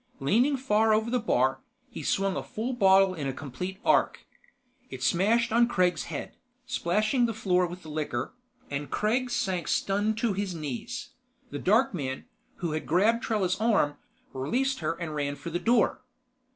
[0.19, 1.59] Leaning far over the bar,
[1.91, 4.25] he swung a full bottle in a complete arc.
[4.89, 6.33] It smashed on Kregg's head,
[6.65, 8.33] splashing the floor with liquor,
[8.71, 11.11] and Kregg sank stunned to his knees.
[11.51, 12.25] The dark man,
[12.55, 13.95] who had grabbed Trella's arm,
[14.33, 16.01] released her and ran for the door.